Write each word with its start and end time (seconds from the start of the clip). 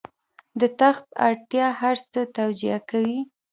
د 0.59 0.61
تخت 0.79 1.05
اړتیا 1.27 1.67
هر 1.81 1.95
څه 2.11 2.21
توجیه 2.37 2.77
کوي. 2.89 3.19